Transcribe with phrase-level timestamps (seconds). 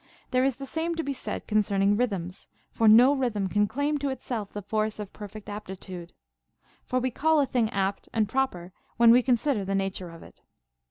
[0.31, 4.09] There is the same to be said concerning rhythms, for no rhythm can claim to
[4.09, 6.11] it self the force of perfect aptitude.
[6.83, 10.41] For we call a thing apt and proper when we consider the nature of it.